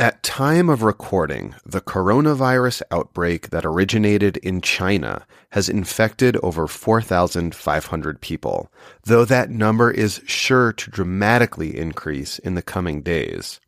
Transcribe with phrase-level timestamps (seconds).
[0.00, 8.20] At time of recording, the coronavirus outbreak that originated in China has infected over 4,500
[8.20, 8.70] people,
[9.02, 13.58] though that number is sure to dramatically increase in the coming days.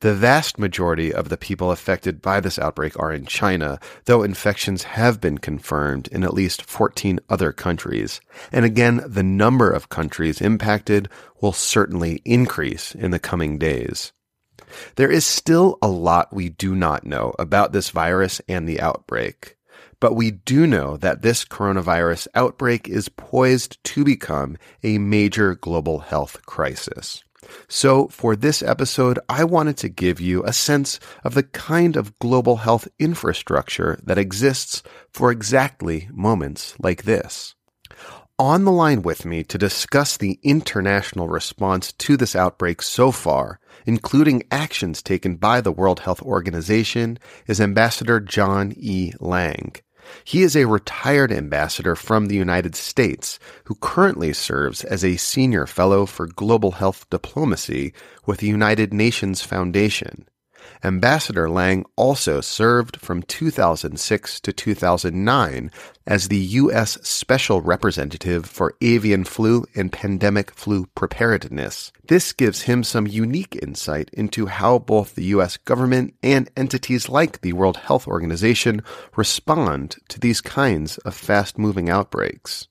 [0.00, 4.84] The vast majority of the people affected by this outbreak are in China, though infections
[4.84, 8.22] have been confirmed in at least 14 other countries.
[8.50, 11.10] And again, the number of countries impacted
[11.42, 14.14] will certainly increase in the coming days.
[14.96, 19.56] There is still a lot we do not know about this virus and the outbreak.
[20.00, 25.98] But we do know that this coronavirus outbreak is poised to become a major global
[26.00, 27.24] health crisis.
[27.68, 32.18] So, for this episode, I wanted to give you a sense of the kind of
[32.18, 34.82] global health infrastructure that exists
[35.12, 37.54] for exactly moments like this.
[38.38, 43.58] On the line with me to discuss the international response to this outbreak so far
[43.88, 49.12] including actions taken by the World Health Organization, is Ambassador John E.
[49.18, 49.76] Lange.
[50.24, 55.66] He is a retired ambassador from the United States who currently serves as a senior
[55.66, 57.94] fellow for global health diplomacy
[58.26, 60.28] with the United Nations Foundation.
[60.84, 65.70] Ambassador Lange also served from 2006 to 2009
[66.06, 66.98] as the U.S.
[67.02, 71.92] Special Representative for Avian Flu and Pandemic Flu Preparedness.
[72.06, 75.56] This gives him some unique insight into how both the U.S.
[75.56, 78.82] government and entities like the World Health Organization
[79.16, 82.68] respond to these kinds of fast moving outbreaks.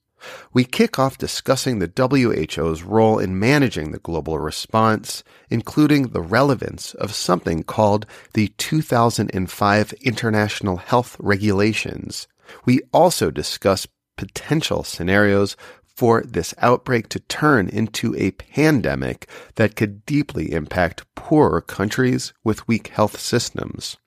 [0.53, 6.93] We kick off discussing the WHO's role in managing the global response, including the relevance
[6.95, 12.27] of something called the 2005 International Health Regulations.
[12.65, 13.87] We also discuss
[14.17, 15.55] potential scenarios
[15.97, 22.67] for this outbreak to turn into a pandemic that could deeply impact poorer countries with
[22.67, 23.97] weak health systems.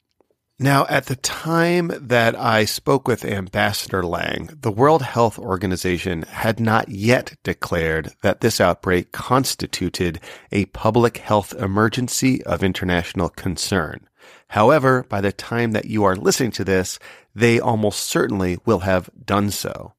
[0.63, 6.61] Now, at the time that I spoke with Ambassador Lange, the World Health Organization had
[6.61, 10.21] not yet declared that this outbreak constituted
[10.53, 14.07] a public health emergency of international concern.
[14.49, 16.99] However, by the time that you are listening to this,
[17.35, 19.95] they almost certainly will have done so.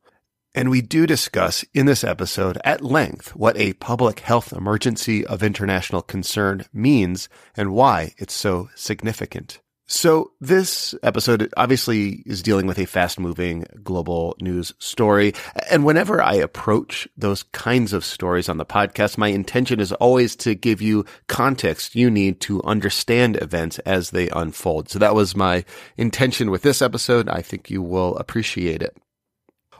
[0.53, 5.41] And we do discuss in this episode at length what a public health emergency of
[5.41, 9.59] international concern means and why it's so significant.
[9.93, 15.33] So this episode obviously is dealing with a fast moving global news story.
[15.69, 20.37] And whenever I approach those kinds of stories on the podcast, my intention is always
[20.37, 24.87] to give you context you need to understand events as they unfold.
[24.87, 25.65] So that was my
[25.97, 27.27] intention with this episode.
[27.27, 28.95] I think you will appreciate it.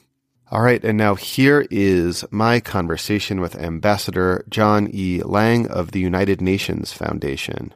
[0.50, 5.20] All right, and now here is my conversation with Ambassador John E.
[5.22, 7.74] Lange of the United Nations Foundation.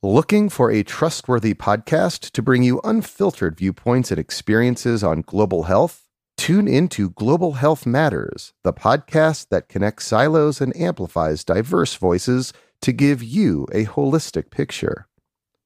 [0.00, 6.06] Looking for a trustworthy podcast to bring you unfiltered viewpoints and experiences on global health?
[6.36, 12.92] Tune into Global Health Matters, the podcast that connects silos and amplifies diverse voices to
[12.92, 15.06] give you a holistic picture.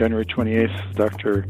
[0.00, 1.46] January 28th, Dr.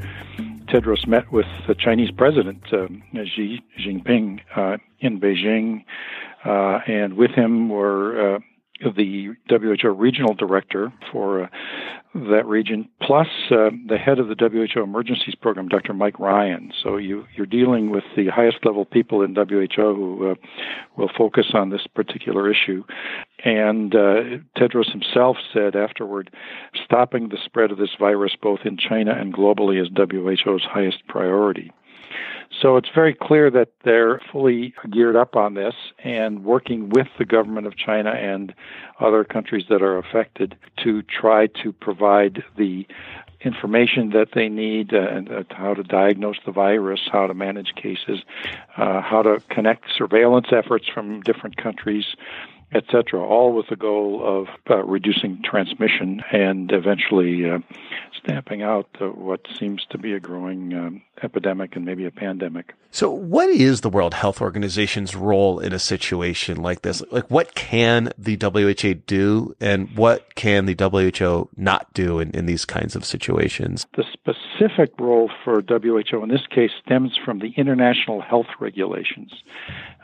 [0.67, 5.85] Tedros met with the Chinese president um, Xi Jinping uh, in Beijing,
[6.45, 8.39] uh, and with him were uh,
[8.81, 11.49] the WHO regional director for uh,
[12.15, 15.93] that region, plus uh, the head of the WHO emergencies program, Dr.
[15.93, 16.73] Mike Ryan.
[16.83, 20.35] So you, you're dealing with the highest level people in WHO who uh,
[20.97, 22.83] will focus on this particular issue.
[23.45, 26.31] And uh, Tedros himself said afterward,
[26.85, 31.71] stopping the spread of this virus both in China and globally is WHO's highest priority.
[32.59, 37.25] So it's very clear that they're fully geared up on this and working with the
[37.25, 38.53] government of China and
[38.99, 42.87] other countries that are affected to try to provide the
[43.43, 48.21] information that they need, and uh, how to diagnose the virus, how to manage cases,
[48.77, 52.05] uh, how to connect surveillance efforts from different countries,
[52.73, 57.59] etc., all with the goal of uh, reducing transmission and eventually uh,
[58.23, 62.75] stamping out uh, what seems to be a growing um, epidemic and maybe a pandemic.
[62.93, 67.03] So, what is the World Health Organization's role in a situation like this?
[67.11, 72.47] Like, what can the WHO do, and what can the WHO not do in, in
[72.47, 73.87] these kinds of situations?
[73.97, 79.33] The specific role for WHO in this case stems from the international health regulations.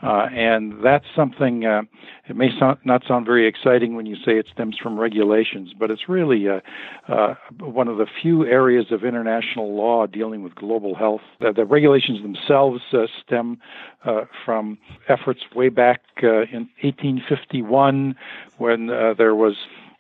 [0.03, 1.83] Uh, and that's something, uh,
[2.29, 2.51] it may
[2.85, 6.61] not sound very exciting when you say it stems from regulations, but it's really uh,
[7.09, 11.23] uh one of the few areas of international law dealing with global health.
[11.41, 13.59] The, the regulations themselves uh, stem
[14.05, 14.79] uh, from
[15.09, 18.15] efforts way back in 1851
[18.59, 19.55] when there was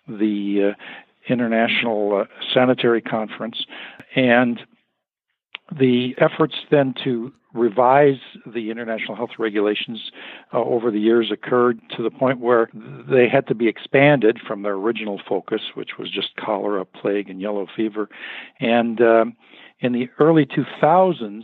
[0.09, 0.75] the
[1.29, 3.65] International Sanitary Conference.
[4.15, 4.61] And
[5.73, 10.13] the efforts then to revise the international health regulations
[10.53, 12.69] uh, over the years occurred to the point where
[13.09, 17.41] they had to be expanded from their original focus, which was just cholera, plague, and
[17.41, 18.09] yellow fever.
[18.61, 19.37] And um,
[19.81, 21.43] in the early 2000s,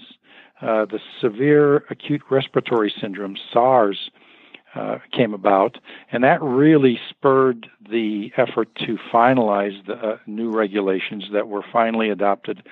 [0.61, 4.11] uh, the severe acute respiratory syndrome, SARS,
[4.75, 5.77] uh, came about,
[6.13, 12.09] and that really spurred the effort to finalize the uh, new regulations that were finally
[12.09, 12.63] adopted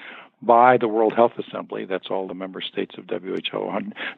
[0.42, 3.70] by the World Health Assembly, that's all the member states of WHO,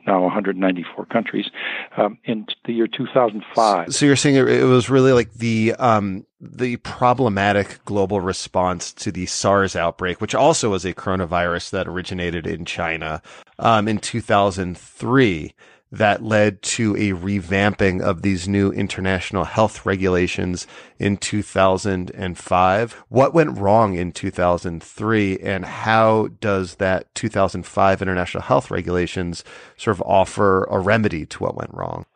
[0.06, 1.50] now 194 countries,
[1.96, 3.94] um, in the year 2005.
[3.94, 9.26] So you're saying it was really like the um, the problematic global response to the
[9.26, 13.22] SARS outbreak, which also was a coronavirus that originated in China
[13.58, 15.54] um, in 2003
[15.92, 20.66] that led to a revamping of these new international health regulations
[20.98, 22.92] in 2005.
[23.08, 29.44] What went wrong in 2003 and how does that 2005 international health regulations
[29.76, 32.06] sort of offer a remedy to what went wrong?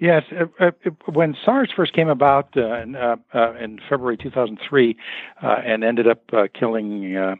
[0.00, 0.70] Yes, uh, uh,
[1.12, 4.96] when SARS first came about uh, in, uh, uh in, February 2003
[5.42, 6.22] uh, and ended up
[6.54, 7.36] killing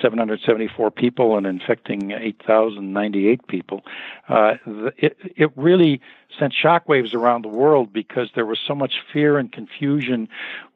[0.00, 3.82] 774 people and infecting 8,098 people,
[4.30, 6.00] it, it really
[6.38, 10.28] sent shockwaves around the world because there was so much fear and confusion.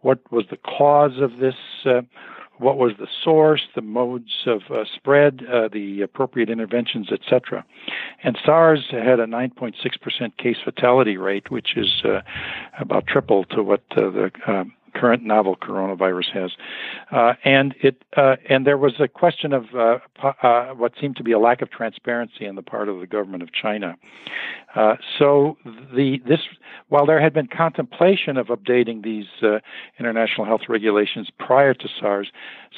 [0.02, 1.54] What was the cause of this?
[2.62, 7.64] What was the source, the modes of uh, spread, uh, the appropriate interventions, etc.
[8.22, 12.20] And SARS had a 9.6% case fatality rate, which is uh,
[12.78, 16.50] about triple to what uh, the um, current novel coronavirus has.
[17.10, 19.98] Uh, and it uh, and there was a question of uh,
[20.42, 23.42] uh, what seemed to be a lack of transparency on the part of the government
[23.42, 23.96] of China.
[24.74, 25.56] Uh, so
[25.94, 26.40] the this
[26.88, 29.58] while there had been contemplation of updating these uh,
[29.98, 32.30] international health regulations prior to SARS,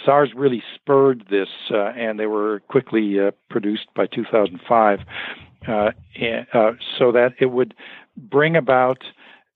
[0.04, 3.18] SARS really spurred this, and they were quickly
[3.50, 5.00] produced by 2005,
[5.66, 6.46] and,
[6.98, 7.74] so that it would
[8.16, 9.02] bring about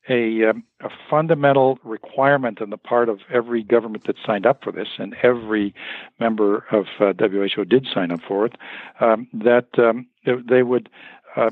[0.09, 4.73] a, um, a, fundamental requirement on the part of every government that signed up for
[4.73, 5.75] this, and every
[6.19, 8.57] member of uh, WHO did sign up for it,
[9.01, 10.89] um, that um, they would
[11.37, 11.51] uh,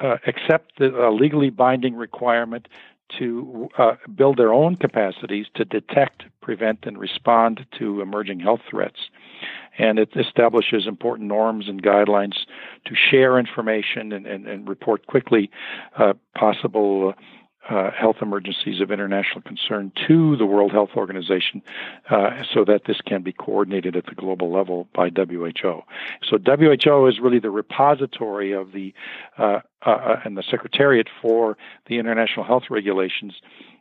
[0.00, 2.68] uh, accept the legally binding requirement
[3.18, 9.08] to uh, build their own capacities to detect, prevent, and respond to emerging health threats.
[9.78, 12.34] And it establishes important norms and guidelines
[12.86, 15.50] to share information and, and, and report quickly
[15.98, 17.14] uh, possible
[17.68, 21.62] uh, health emergencies of international concern to the World Health Organization
[22.08, 25.82] uh, so that this can be coordinated at the global level by WHO.
[26.24, 28.94] So WHO is really the repository of the
[29.38, 33.34] uh, uh, uh and the secretariat for the international health regulations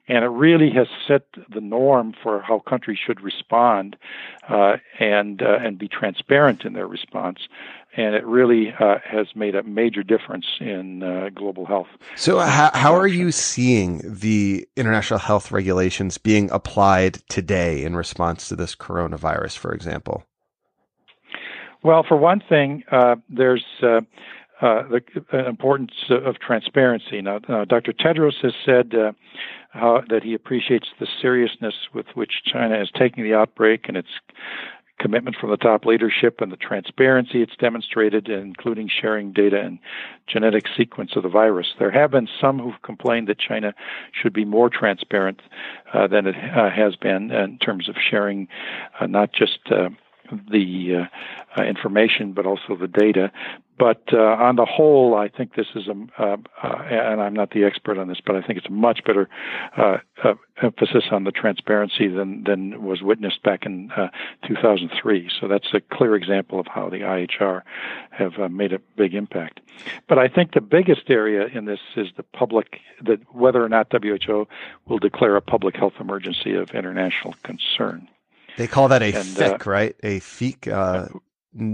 [0.09, 1.21] and it really has set
[1.53, 3.95] the norm for how countries should respond
[4.49, 7.47] uh, and uh, and be transparent in their response.
[7.95, 11.87] And it really uh, has made a major difference in uh, global health.
[12.15, 18.47] So, how, how are you seeing the international health regulations being applied today in response
[18.49, 20.23] to this coronavirus, for example?
[21.81, 23.65] Well, for one thing, uh, there's
[24.61, 24.99] uh, uh,
[25.31, 27.21] the importance of transparency.
[27.21, 27.93] Now, Dr.
[27.93, 28.93] Tedros has said
[29.71, 34.09] how, that he appreciates the seriousness with which China is taking the outbreak and its
[34.99, 39.79] commitment from the top leadership and the transparency it's demonstrated, including sharing data and
[40.27, 41.67] genetic sequence of the virus.
[41.79, 43.73] There have been some who've complained that China
[44.11, 45.41] should be more transparent
[45.93, 48.47] uh, than it uh, has been in terms of sharing
[48.99, 49.89] uh, not just uh,
[50.31, 50.95] the
[51.57, 53.31] uh, uh, information, but also the data.
[53.77, 57.51] But uh, on the whole, I think this is a, uh, uh, and I'm not
[57.51, 59.29] the expert on this, but I think it's a much better
[59.77, 59.99] uh,
[60.61, 63.89] emphasis on the transparency than than was witnessed back in
[64.45, 65.29] 2003.
[65.39, 67.61] So that's a clear example of how the IHR
[68.11, 69.61] have made a big impact.
[70.07, 73.87] But I think the biggest area in this is the public, that whether or not
[73.91, 74.45] WHO
[74.87, 78.09] will declare a public health emergency of international concern.
[78.59, 79.95] They call that a and, FIC, uh, right?
[80.03, 81.07] A FIC, uh,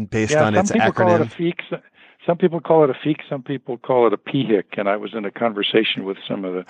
[0.06, 0.78] based yeah, on its acronym.
[0.78, 1.82] Some people call it.
[2.28, 5.16] Some people call it a FIC, some people call it a PHIC, and I was
[5.16, 6.66] in a conversation with some of the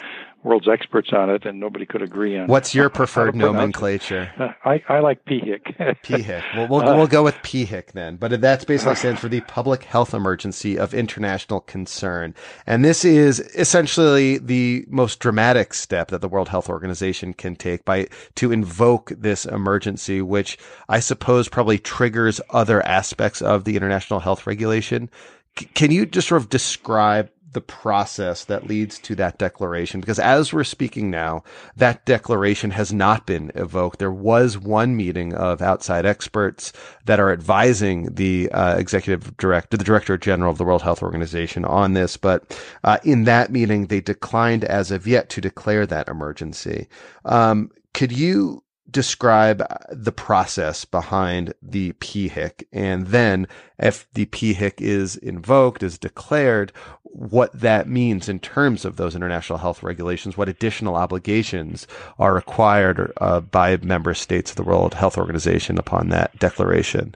[0.46, 2.48] world's experts on it, and nobody could agree on.
[2.48, 4.32] What's your preferred nomenclature?
[4.40, 5.76] Uh, I, I like PHIC.
[6.04, 6.44] PHIC.
[6.56, 9.84] Well, we'll, uh, we'll go with PHIC then, but that's basically stands for the Public
[9.84, 12.34] Health Emergency of International Concern,
[12.66, 17.84] and this is essentially the most dramatic step that the World Health Organization can take
[17.84, 24.20] by to invoke this emergency, which I suppose probably triggers other aspects of the international
[24.20, 25.10] health regulation
[25.56, 30.00] can you just sort of describe the process that leads to that declaration?
[30.00, 31.44] Because as we're speaking now,
[31.76, 33.98] that declaration has not been evoked.
[33.98, 36.72] There was one meeting of outside experts
[37.06, 41.66] that are advising the uh, executive director, the director general of the World Health Organization
[41.66, 46.08] on this, but uh, in that meeting, they declined as of yet to declare that
[46.08, 46.88] emergency.
[47.26, 53.48] Um, could you describe the process behind the PHIC and then
[53.80, 56.72] if the PHIC is invoked, is declared,
[57.04, 61.88] what that means in terms of those international health regulations, what additional obligations
[62.20, 67.16] are required uh, by member states of the World Health Organization upon that declaration.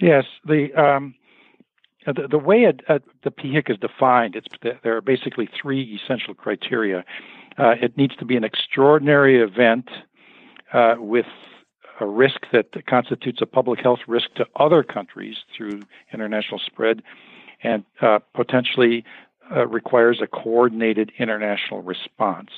[0.00, 1.14] Yes, the um,
[2.06, 7.04] the, the, way uh, the PHIC is defined, there are basically three essential criteria.
[7.60, 9.90] Uh, it needs to be an extraordinary event
[10.72, 11.26] uh, with
[12.00, 15.82] a risk that constitutes a public health risk to other countries through
[16.14, 17.02] international spread
[17.62, 19.04] and uh, potentially
[19.54, 22.48] uh, requires a coordinated international response.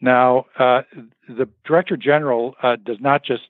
[0.00, 0.82] Now, uh,
[1.28, 3.48] the Director General uh, does not just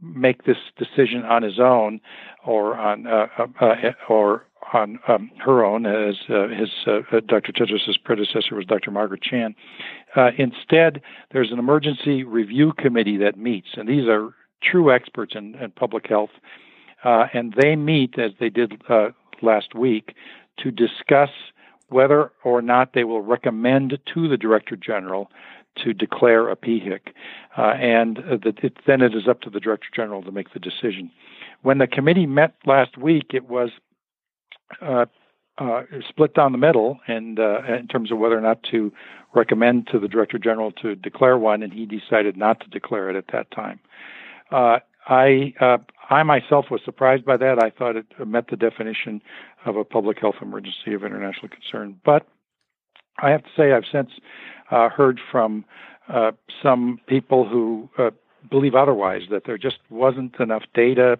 [0.00, 2.00] make this decision on his own
[2.44, 3.06] or on
[4.08, 7.52] or on um, her own, as uh, his uh, uh Dr.
[7.52, 8.90] Tedros' predecessor was Dr.
[8.90, 9.54] Margaret Chan.
[10.16, 11.00] Uh, instead,
[11.32, 16.06] there's an emergency review committee that meets, and these are true experts in, in public
[16.08, 16.30] health,
[17.04, 19.08] uh, and they meet as they did uh,
[19.42, 20.14] last week
[20.58, 21.30] to discuss
[21.88, 25.30] whether or not they will recommend to the Director General
[25.76, 27.14] to declare a PHIC,
[27.56, 30.58] uh, and the, it, then it is up to the Director General to make the
[30.58, 31.10] decision.
[31.62, 33.70] When the committee met last week, it was
[34.80, 35.06] uh,
[35.58, 38.92] uh, split down the middle, and uh, in terms of whether or not to
[39.34, 43.16] recommend to the director general to declare one, and he decided not to declare it
[43.16, 43.78] at that time.
[44.50, 47.62] Uh, I uh, I myself was surprised by that.
[47.62, 49.20] I thought it met the definition
[49.66, 52.26] of a public health emergency of international concern, but
[53.18, 54.10] I have to say I've since
[54.70, 55.64] uh, heard from
[56.62, 57.88] some people who
[58.50, 61.18] believe otherwise that there just wasn't enough data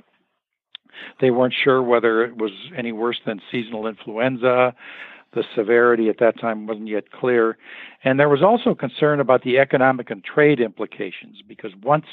[1.21, 4.75] they weren't sure whether it was any worse than seasonal influenza.
[5.33, 7.57] The severity at that time wasn't yet clear.
[8.03, 12.07] And there was also concern about the economic and trade implications because once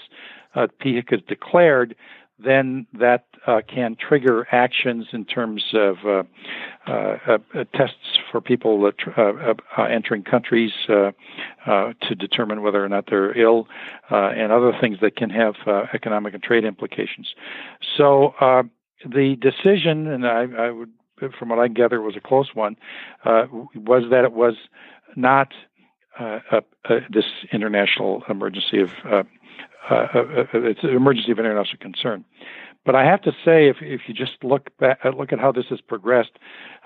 [0.54, 1.96] uh, PHIC is declared,
[2.40, 6.24] then that uh, can trigger actions in terms of uh,
[6.86, 7.18] uh,
[7.56, 9.22] uh tests for people uh,
[9.78, 11.14] uh, entering countries to
[12.18, 13.68] determine whether or not they're ill,
[14.10, 15.56] and other things that can have
[15.94, 17.34] economic and trade implications.
[17.98, 18.36] So
[19.06, 20.92] the decision, and I, I, would,
[21.38, 22.76] from what I gather, was a close one,
[23.26, 24.56] was that it was
[25.16, 25.54] not
[27.10, 29.24] this international emergency of uh,
[29.90, 32.26] uh, uh, it's an emergency of international concern.
[32.86, 35.66] But I have to say, if if you just look back, look at how this
[35.70, 36.32] has progressed,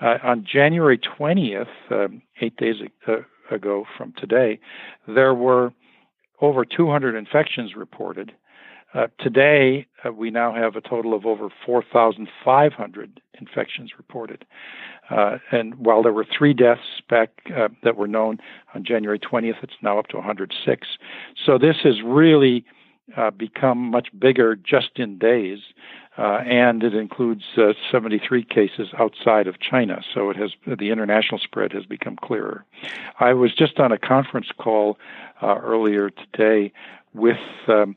[0.00, 2.76] uh, on January 20th, um, eight days
[3.50, 4.58] ago from today,
[5.06, 5.72] there were
[6.40, 8.32] over 200 infections reported.
[8.94, 14.44] Uh, today, uh, we now have a total of over 4,500 infections reported.
[15.10, 17.30] Uh, and while there were three deaths back
[17.82, 18.38] that were known
[18.74, 20.86] on January 20th, it's now up to 106.
[21.44, 22.64] So this has really
[23.16, 25.58] uh, become much bigger just in days,
[26.16, 30.02] uh, and it includes uh, 73 cases outside of China.
[30.14, 32.64] So it has the international spread has become clearer.
[33.18, 34.98] I was just on a conference call
[35.42, 36.72] uh, earlier today
[37.14, 37.38] with.
[37.68, 37.96] Um,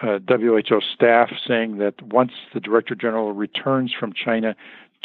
[0.00, 4.54] uh, WHO staff saying that once the Director General returns from China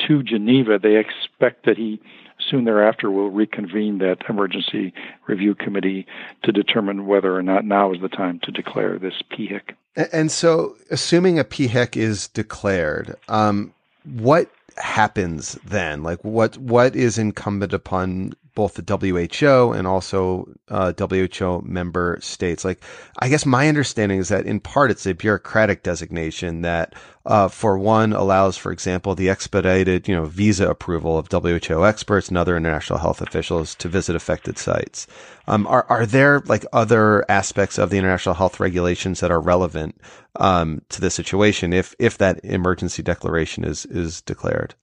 [0.07, 1.99] to Geneva, they expect that he
[2.39, 4.93] soon thereafter will reconvene that emergency
[5.27, 6.05] review committee
[6.43, 9.75] to determine whether or not now is the time to declare this PHIC.
[10.13, 16.03] And so, assuming a PHIC is declared, um, what happens then?
[16.03, 18.97] Like, what what is incumbent upon both the
[19.39, 22.65] WHO and also uh, WHO member states.
[22.65, 22.81] Like,
[23.19, 26.95] I guess my understanding is that in part it's a bureaucratic designation that,
[27.27, 32.29] uh, for one, allows, for example, the expedited, you know, visa approval of WHO experts
[32.29, 35.05] and other international health officials to visit affected sites.
[35.45, 40.01] Um, are are there like other aspects of the international health regulations that are relevant
[40.37, 44.73] um, to the situation if if that emergency declaration is is declared?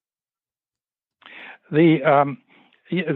[1.73, 2.39] The um,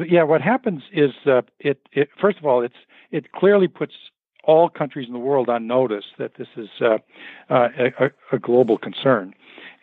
[0.09, 2.75] yeah, what happens is uh, it, it, First of all, it's
[3.11, 3.95] it clearly puts
[4.45, 6.99] all countries in the world on notice that this is uh,
[7.51, 9.35] uh, a, a, global concern,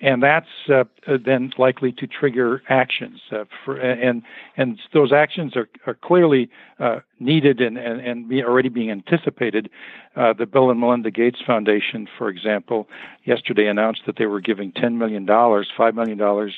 [0.02, 0.84] and that's uh,
[1.26, 3.22] then likely to trigger actions.
[3.32, 4.24] Uh, for, and
[4.58, 6.50] and those actions are, are clearly
[6.80, 9.70] uh, needed and and, and be already being anticipated.
[10.16, 12.88] Uh, the Bill and Melinda Gates Foundation, for example,
[13.24, 16.54] yesterday announced that they were giving ten million dollars, five million dollars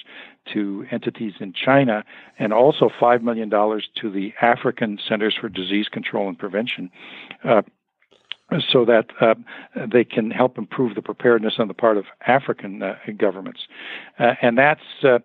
[0.53, 2.03] to entities in China,
[2.39, 6.89] and also five million dollars to the African Centers for Disease Control and Prevention.
[8.72, 9.36] So that uh,
[9.92, 13.68] they can help improve the preparedness on the part of African uh, governments,
[14.20, 15.20] uh, and that's uh,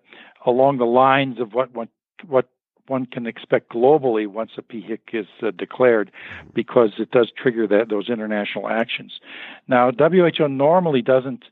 [0.45, 1.87] along the lines of what what
[2.27, 2.49] what
[2.87, 6.11] one can expect globally once a PHIC is uh, declared,
[6.53, 9.21] because it does trigger that those international actions.
[9.69, 11.45] Now, WHO normally doesn't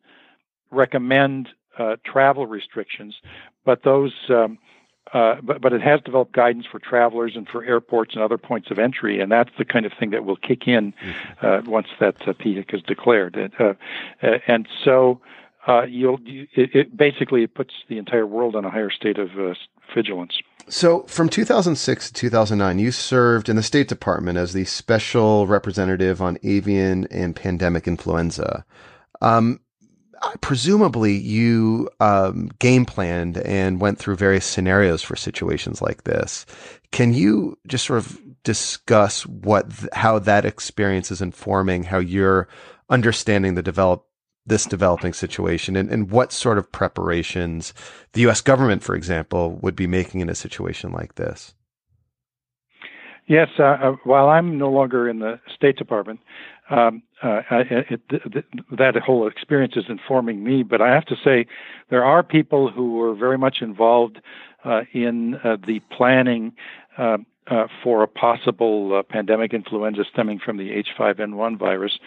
[0.72, 1.50] recommend
[1.80, 3.16] uh, travel restrictions,
[3.64, 4.58] but those um,
[5.14, 8.72] uh, but, but it has developed guidance for travelers and for airports and other points
[8.72, 11.46] of entry, and that's the kind of thing that will kick in mm-hmm.
[11.46, 13.38] uh, once that uh, PHIC is declared.
[13.60, 13.74] Uh,
[14.22, 15.20] uh, and so
[15.68, 19.18] uh, you'll you, it, it, basically it puts the entire world on a higher state
[19.18, 19.54] of uh,
[19.94, 20.38] vigilance.
[20.68, 26.22] So, from 2006 to 2009, you served in the State Department as the special representative
[26.22, 28.64] on avian and pandemic influenza.
[29.22, 29.60] Um,
[30.42, 36.46] presumably you um, game planned and went through various scenarios for situations like this.
[36.92, 42.48] Can you just sort of discuss what how that experience is informing how you're
[42.90, 44.06] understanding the develop
[44.46, 47.74] this developing situation and, and what sort of preparations
[48.14, 48.42] the U.S.
[48.42, 51.54] government, for example, would be making in a situation like this?
[53.28, 56.20] Yes, uh, uh, while I'm no longer in the State Department,
[56.72, 58.02] um, uh, it,
[58.72, 60.64] that whole experience is informing me.
[60.64, 61.46] But I have to say,
[61.90, 64.20] there are people who were very much involved
[64.64, 66.54] uh, in uh, the planning
[66.98, 71.98] uh, uh, for a possible uh, pandemic influenza stemming from the H5N1 virus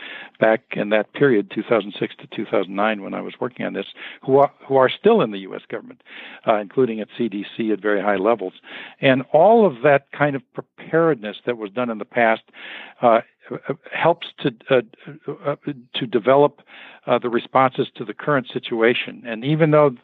[0.40, 3.86] back in that period, 2006 to 2009, when I was working on this,
[4.22, 5.62] who are, who are still in the U.S.
[5.68, 6.02] government,
[6.46, 8.54] uh, including at CDC at very high levels.
[9.00, 12.42] And all of that kind of preparedness that was done in the past
[13.92, 14.80] helps to uh,
[15.46, 15.56] uh,
[15.94, 16.60] to develop
[17.06, 19.22] the responses to the current situation.
[19.26, 19.96] And even though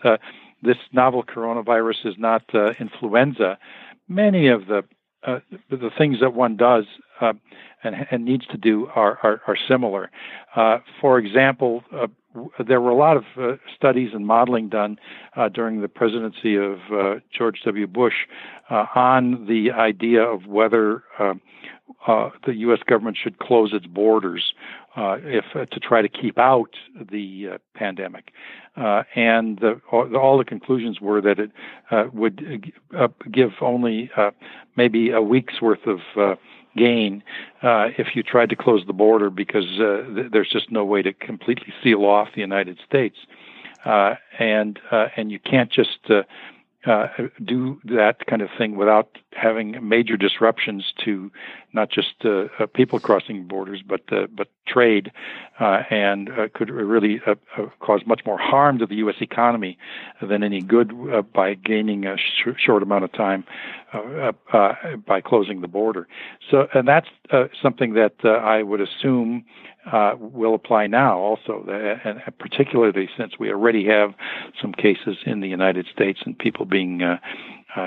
[0.63, 2.43] this novel coronavirus is not
[2.79, 3.59] influenza,
[4.09, 4.85] many of the
[5.27, 6.85] uh, the things that one does
[7.21, 7.35] uh,
[7.85, 10.11] and, and, needs to do are, are, are similar.
[10.57, 12.07] Uh, for example, uh,
[12.65, 14.99] there were a lot of uh, studies and modeling done
[15.37, 16.79] uh, during the presidency of
[17.37, 17.87] George W.
[17.87, 18.27] Bush
[18.71, 21.03] on the idea of whether
[22.07, 22.81] the U.S.
[22.87, 24.55] government should close its borders
[24.97, 26.75] uh, if uh, to try to keep out
[27.11, 28.33] the uh, pandemic.
[28.77, 31.51] Uh, and the, all, the conclusions were that it
[31.91, 34.11] uh, would uh, give only
[34.77, 36.01] maybe a week's worth of
[36.77, 37.23] gain
[37.63, 41.03] uh, if you tried to close the border because uh, th- there's just no way
[41.03, 43.17] to completely seal off the United States.
[43.85, 44.79] Uh, and
[45.17, 46.11] and you can't just
[46.87, 47.07] uh,
[47.45, 51.31] do that kind of thing without having major disruptions to
[51.73, 55.13] not just uh, uh, people crossing borders, but uh, but trade,
[55.61, 57.21] uh, and uh, could really
[57.81, 59.17] cause much more harm to the U.S.
[59.21, 59.79] economy
[60.21, 60.93] than any good
[61.33, 63.45] by gaining a sh- short amount of time
[65.07, 66.07] by closing the border.
[66.51, 67.09] So, and that's
[67.63, 69.45] something that I would assume
[69.91, 71.65] uh, will apply now also,
[72.05, 74.15] and particularly since we already have
[74.61, 77.19] some cases in the United States and people being uh, uh,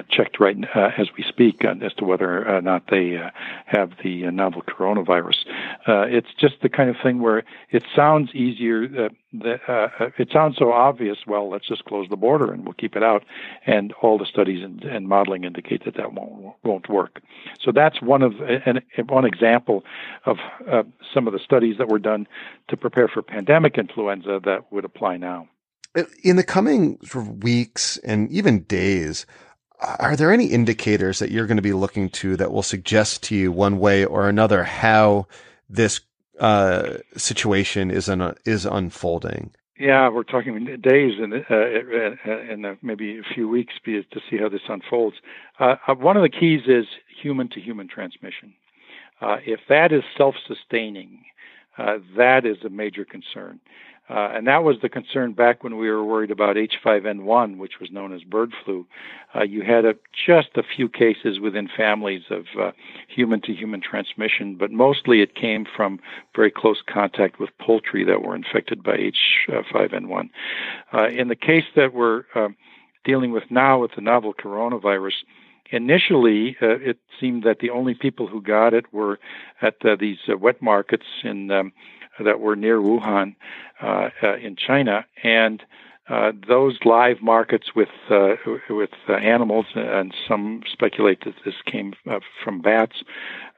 [0.09, 3.29] checked right uh, as we speak uh, as to whether or not they uh,
[3.65, 5.45] have the uh, novel coronavirus.
[5.87, 8.87] Uh, it's just the kind of thing where it sounds easier.
[8.87, 9.11] That,
[10.17, 11.17] it sounds so obvious.
[11.25, 13.23] Well, let's just close the border and we'll keep it out.
[13.65, 17.21] And all the studies and, and modeling indicate that that won't won't work.
[17.59, 19.83] So that's one of an, one example
[20.25, 20.37] of
[21.13, 22.27] some of the studies that were done
[22.67, 25.47] to prepare for pandemic influenza that would apply now.
[26.23, 29.27] In the coming sort of weeks and even days,
[29.99, 33.35] are there any indicators that you're going to be looking to that will suggest to
[33.35, 35.27] you one way or another how
[35.69, 36.01] this
[36.39, 38.09] uh, situation is
[38.45, 39.51] is unfolding?
[39.79, 44.61] Yeah, we're talking days and uh, uh, maybe a few weeks to see how this
[44.69, 45.17] unfolds.
[45.59, 46.85] Uh, uh, one of the keys is
[47.21, 48.53] human to human transmission.
[49.19, 51.23] Uh, if that is self-sustaining,
[52.15, 53.59] that is a major concern.
[54.13, 57.89] Uh, and that was the concern back when we were worried about H5N1, which was
[57.91, 58.85] known as bird flu.
[59.35, 59.95] Uh, you had a,
[60.27, 62.45] just a few cases within families of
[63.07, 65.99] human to human transmission, but mostly it came from
[66.35, 68.97] very close contact with poultry that were infected by
[69.49, 70.29] H5N1.
[70.93, 72.49] Uh, in the case that we're uh,
[73.03, 75.23] dealing with now with the novel coronavirus,
[75.71, 79.19] initially uh, it seemed that the only people who got it were
[79.61, 81.73] at uh, these uh, wet markets in um,
[82.19, 83.35] that were near Wuhan
[83.81, 85.63] uh, uh, in China, and
[86.09, 88.35] uh, those live markets with uh,
[88.69, 91.93] with animals, and some speculate that this came
[92.43, 93.03] from bats.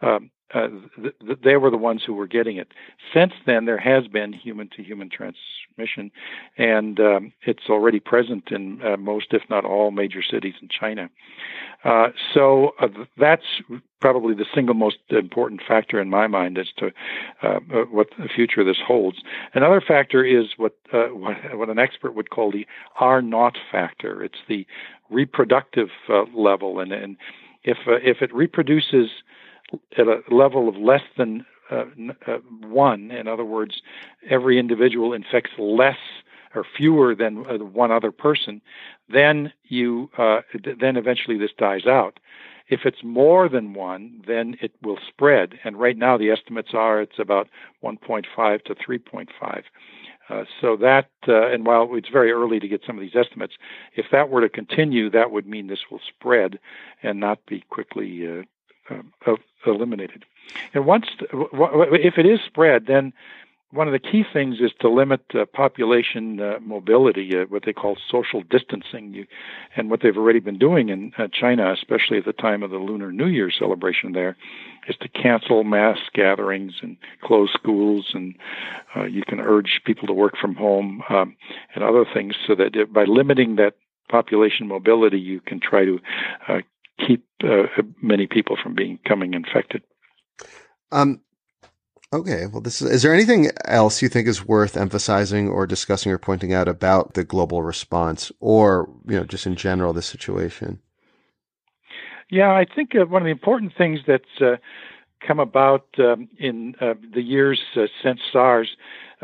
[0.01, 0.67] Um, uh,
[1.01, 2.67] th- th- they were the ones who were getting it.
[3.13, 6.11] Since then, there has been human to human transmission,
[6.57, 11.09] and um, it's already present in uh, most, if not all, major cities in China.
[11.83, 13.43] Uh, so uh, that's
[14.01, 16.91] probably the single most important factor in my mind as to
[17.43, 19.17] uh, uh, what the future this holds.
[19.53, 22.67] Another factor is what, what, what an expert would call the
[22.99, 24.23] R naught factor.
[24.23, 24.65] It's the
[25.09, 25.89] reproductive
[26.33, 27.17] level, and and
[27.63, 29.09] if if it reproduces
[29.97, 31.85] at a level of less than uh,
[32.27, 33.11] uh, one.
[33.11, 33.81] In other words,
[34.29, 35.97] every individual infects less
[36.53, 38.61] or fewer than uh, one other person.
[39.09, 40.41] Then you uh,
[40.79, 42.19] then eventually this dies out.
[42.67, 45.59] If it's more than one, then it will spread.
[45.63, 47.47] And right now the estimates are it's about
[47.83, 49.63] 1.5 to 3.5.
[50.27, 53.53] Uh, so that, uh, and while it's very early to get some of these estimates,
[53.95, 56.57] if that were to continue, that would mean this will spread
[57.03, 58.41] and not be quickly uh,
[58.89, 60.25] uh, eliminated.
[60.73, 63.13] And once, if it is spread, then
[63.71, 67.73] one of the key things is to limit uh, population uh, mobility, uh, what they
[67.73, 69.13] call social distancing.
[69.13, 69.25] You,
[69.75, 72.77] and what they've already been doing in uh, China, especially at the time of the
[72.77, 74.37] Lunar New Year celebration there,
[74.87, 78.11] is to cancel mass gatherings and close schools.
[78.13, 78.35] And
[78.95, 81.35] uh, you can urge people to work from home um,
[81.73, 83.75] and other things so that it, by limiting that
[84.07, 85.99] population mobility, you can try to
[86.47, 86.59] uh,
[87.05, 87.63] keep uh,
[88.01, 89.83] many people from becoming infected.
[90.91, 91.21] Um,
[92.13, 92.47] okay.
[92.47, 96.17] Well, this is, is there anything else you think is worth emphasizing or discussing or
[96.17, 100.79] pointing out about the global response or, you know, just in general, the situation?
[102.29, 104.55] Yeah, I think uh, one of the important things that's uh,
[105.25, 108.75] come about um, in uh, the years uh, since SARS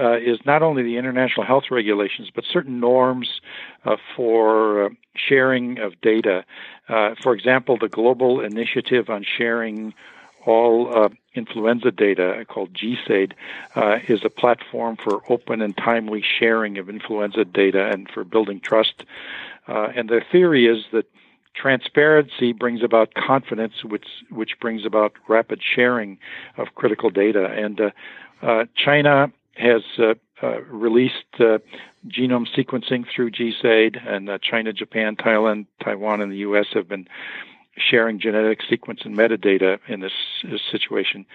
[0.02, 3.42] uh, is not only the international health regulations, but certain norms
[3.86, 6.44] uh, for uh, sharing of data.
[6.90, 9.94] Uh, for example, the Global Initiative on Sharing
[10.46, 13.34] All uh, Influenza Data, called GISAID,
[13.76, 18.60] uh, is a platform for open and timely sharing of influenza data and for building
[18.60, 19.04] trust.
[19.68, 21.06] and the theory is that
[21.54, 26.18] transparency brings about confidence, which which brings about rapid sharing
[26.58, 27.46] of critical data.
[27.46, 27.90] And uh,
[28.42, 31.60] uh, China has uh, uh, released uh,
[32.08, 36.68] genome sequencing through GISAID, and uh, China, Japan, Thailand, Taiwan, and the U.S.
[36.74, 37.08] have been
[37.78, 40.12] sharing genetic sequence and metadata in this,
[40.44, 41.26] this situation.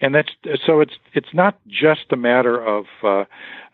[0.00, 0.32] And that's
[0.66, 3.24] so it's it's not just a matter of uh,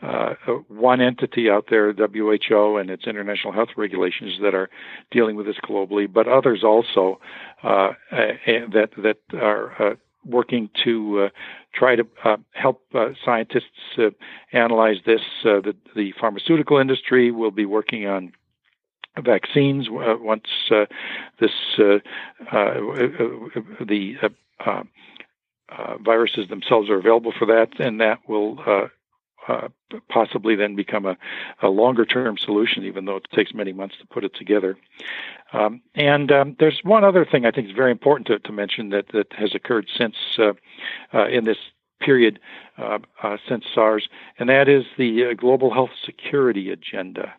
[0.02, 0.34] uh,
[0.68, 4.68] one entity out there, WHO and its international health regulations that are
[5.10, 7.18] dealing with this globally, but others also
[7.62, 11.28] uh, that that are working to uh,
[11.74, 14.10] try to uh, help uh, scientists uh,
[14.52, 15.20] analyze this.
[15.44, 18.32] Uh, the, the, pharmaceutical industry will be working on
[19.22, 20.44] vaccines uh, once
[21.40, 22.06] this the
[26.04, 28.58] viruses themselves are available for that, and that will
[29.48, 29.68] uh,
[30.08, 31.16] possibly then become a,
[31.62, 34.76] a longer term solution, even though it takes many months to put it together.
[35.52, 38.90] Um, and um, there's one other thing I think is very important to, to mention
[38.90, 40.52] that, that has occurred since uh,
[41.12, 41.58] uh, in this
[42.00, 42.38] period
[42.78, 47.34] uh, uh, since SARS, and that is the global health security agenda.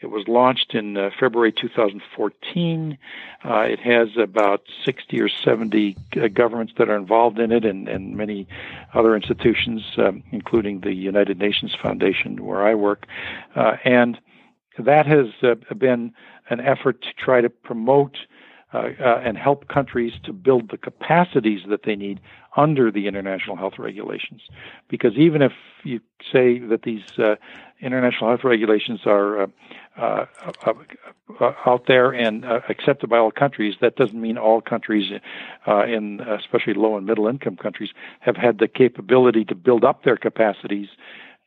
[0.00, 2.98] It was launched in uh, February 2014.
[3.44, 7.88] Uh, it has about 60 or 70 uh, governments that are involved in it and,
[7.88, 8.46] and many
[8.94, 13.06] other institutions, um, including the United Nations Foundation, where I work.
[13.56, 14.20] Uh, and
[14.78, 16.12] that has uh, been
[16.48, 18.18] an effort to try to promote
[18.74, 22.20] uh, uh, and help countries to build the capacities that they need
[22.54, 24.42] under the international health regulations.
[24.88, 25.52] Because even if
[25.84, 26.00] you
[26.30, 27.36] say that these uh,
[27.80, 29.46] international health regulations are uh,
[29.96, 30.74] uh,
[31.64, 35.12] out there and accepted by all countries, that doesn't mean all countries,
[35.86, 40.18] in especially low and middle income countries, have had the capability to build up their
[40.18, 40.88] capacities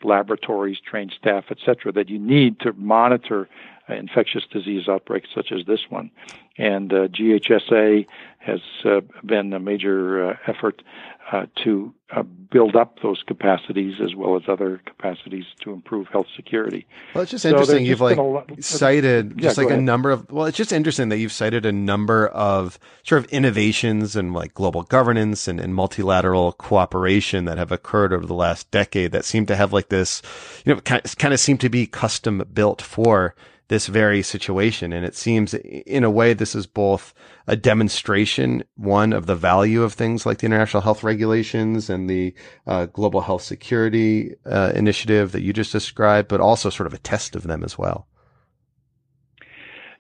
[0.03, 3.47] laboratories, trained staff, etc., that you need to monitor
[3.89, 6.11] infectious disease outbreaks such as this one.
[6.57, 8.05] And uh, GHSA
[8.39, 10.81] has uh, been a major uh, effort
[11.31, 16.27] uh, to uh, build up those capacities as well as other capacities to improve health
[16.35, 16.85] security.
[17.13, 17.85] Well, it's just so interesting.
[17.85, 20.29] You've like lot, cited just like a number of.
[20.29, 24.53] Well, it's just interesting that you've cited a number of sort of innovations and like
[24.53, 29.45] global governance and, and multilateral cooperation that have occurred over the last decade that seem
[29.45, 30.21] to have like this,
[30.65, 33.35] you know, kind kind of seem to be custom built for
[33.71, 34.91] this very situation.
[34.91, 37.13] And it seems in a way, this is both
[37.47, 42.33] a demonstration, one of the value of things like the international health regulations and the
[42.67, 46.97] uh, global health security uh, initiative that you just described, but also sort of a
[46.97, 48.07] test of them as well.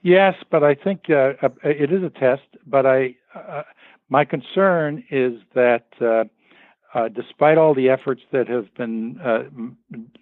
[0.01, 2.49] Yes, but I think uh, uh it is a test.
[2.67, 3.63] But I, uh,
[4.09, 9.77] my concern is that uh, despite all the efforts that have been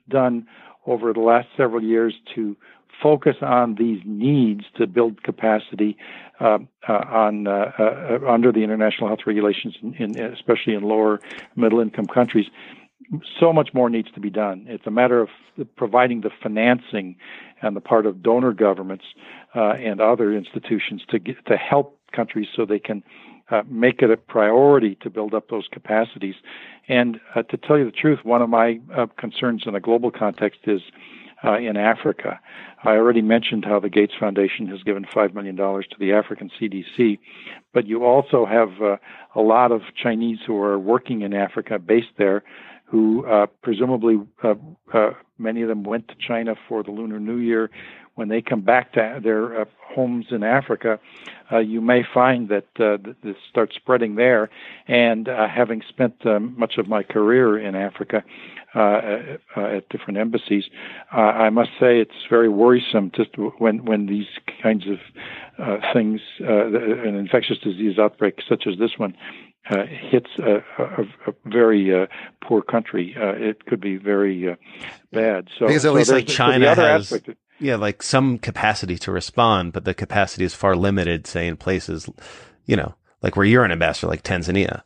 [0.08, 0.46] done
[0.86, 2.56] over the last several years to
[3.02, 5.98] focus on these needs to build capacity
[6.40, 11.20] uh, uh, on uh, uh under the international health regulations, in, in, especially in lower
[11.56, 12.48] middle income countries.
[13.40, 14.66] So much more needs to be done.
[14.68, 15.30] It's a matter of
[15.76, 17.16] providing the financing
[17.64, 19.06] on the part of donor governments
[19.56, 23.04] uh, and other institutions to get, to help countries so they can
[23.50, 26.36] uh, make it a priority to build up those capacities.
[26.88, 28.80] And to tell you the truth, one of my
[29.18, 30.82] concerns in a global context is
[31.44, 32.40] uh, in Africa.
[32.84, 37.20] I already mentioned how the Gates Foundation has given $5 million to the African CDC,
[37.74, 38.98] but you also have uh,
[39.36, 42.44] a lot of Chinese who are working in Africa, based there,
[42.86, 44.56] who uh, presumably uh,
[44.94, 47.70] uh, many of them went to China for the Lunar New Year.
[48.16, 51.00] When they come back to their uh, homes in Africa,
[51.64, 52.66] you may find that
[53.24, 54.50] this starts spreading there.
[54.88, 58.24] And having spent much of my career in Africa,
[58.76, 60.66] at different embassies.
[61.14, 64.28] Uh, I must say it's very worrisome just when when these
[64.62, 65.00] kinds of
[65.94, 69.16] things, an infectious disease outbreak such as this one,
[69.70, 72.08] uh, hits a, a, a very uh,
[72.42, 74.58] poor country, uh, it could be very
[75.12, 75.48] bad.
[75.58, 77.24] So because at so least like China has, of,
[77.60, 81.28] yeah, like some capacity to respond, but the capacity is far limited.
[81.28, 82.10] Say in places,
[82.66, 84.82] you know, like where you're an ambassador, like Tanzania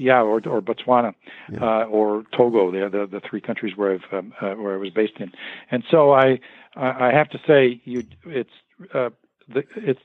[0.00, 1.14] yeah, or or Botswana,
[1.52, 1.58] yeah.
[1.62, 2.70] uh, or Togo.
[2.70, 5.30] They're the the three countries where I've um, uh, where I was based in,
[5.70, 6.40] and so I
[6.74, 8.50] I have to say you it's
[8.94, 9.10] uh,
[9.48, 10.00] the, it's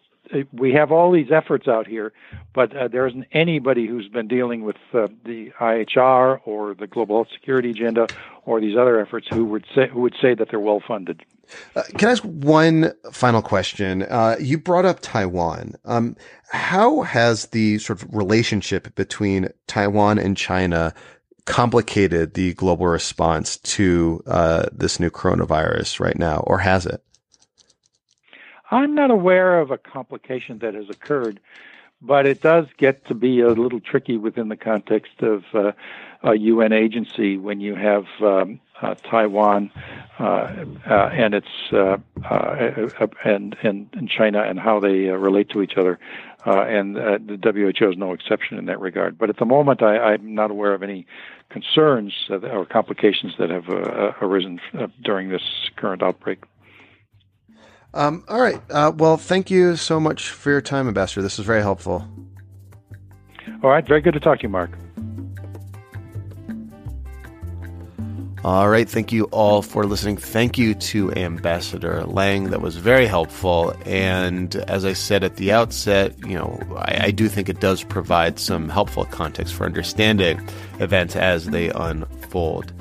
[0.51, 2.11] we have all these efforts out here,
[2.53, 7.17] but uh, there isn't anybody who's been dealing with uh, the IHR or the global
[7.17, 8.07] health security agenda
[8.45, 11.23] or these other efforts who would say who would say that they're well funded.
[11.75, 14.03] Uh, can I ask one final question?
[14.03, 15.75] Uh, you brought up Taiwan.
[15.85, 16.15] Um,
[16.49, 20.93] how has the sort of relationship between Taiwan and China
[21.45, 27.03] complicated the global response to uh, this new coronavirus right now, or has it?
[28.71, 31.39] I'm not aware of a complication that has occurred,
[32.01, 35.71] but it does get to be a little tricky within the context of uh,
[36.25, 39.71] a UN agency when you have um, uh, Taiwan
[40.19, 40.23] uh,
[40.89, 41.97] uh and its uh,
[42.29, 42.71] uh,
[43.23, 45.99] and, and and China and how they relate to each other.
[46.45, 49.17] and the WHO is no exception in that regard.
[49.17, 51.07] But at the moment, I, am not aware of any
[51.49, 53.69] concerns or complications that have
[54.21, 54.59] arisen
[55.01, 55.43] during this
[55.75, 56.43] current outbreak.
[57.93, 58.61] Um, all right.
[58.69, 61.21] Uh, well, thank you so much for your time, Ambassador.
[61.21, 62.05] This was very helpful.
[63.63, 63.87] All right.
[63.87, 64.77] Very good to talk to you, Mark.
[68.45, 68.87] All right.
[68.87, 70.17] Thank you all for listening.
[70.17, 72.51] Thank you to Ambassador Lange.
[72.51, 73.75] That was very helpful.
[73.87, 77.83] And as I said at the outset, you know, I, I do think it does
[77.83, 80.47] provide some helpful context for understanding
[80.79, 82.71] events as they unfold.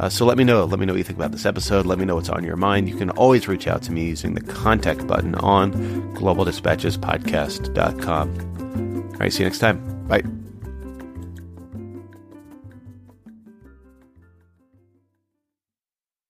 [0.00, 0.64] Uh, so let me know.
[0.64, 1.86] Let me know what you think about this episode.
[1.86, 2.88] Let me know what's on your mind.
[2.88, 5.72] You can always reach out to me using the contact button on
[6.16, 9.08] globaldispatchespodcast.com.
[9.12, 9.32] All right.
[9.32, 10.04] See you next time.
[10.08, 10.24] Bye.